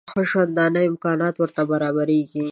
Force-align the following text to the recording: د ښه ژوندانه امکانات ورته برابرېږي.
د 0.03 0.03
ښه 0.13 0.21
ژوندانه 0.31 0.79
امکانات 0.91 1.35
ورته 1.37 1.61
برابرېږي. 1.71 2.39